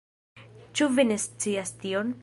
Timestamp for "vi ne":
0.95-1.19